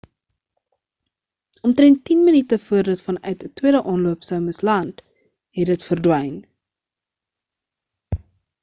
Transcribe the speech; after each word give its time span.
omtrend 1.63 1.99
tien 2.05 2.23
minute 2.29 2.59
voor 2.69 2.83
dit 2.89 3.01
vanuit 3.09 3.43
'n 3.49 3.53
tweede 3.59 3.83
aanloop 3.91 4.21
sou 4.29 4.39
moes 4.47 4.61
land 4.69 4.95
het 5.61 5.67
dit 5.73 5.87
verdwyn 5.91 6.35